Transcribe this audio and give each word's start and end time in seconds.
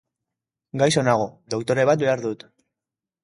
Gaixo 0.81 1.03
nago, 1.07 1.27
doktore 1.55 1.85
bat 1.91 2.01
behar 2.05 2.25
dut. 2.27 2.47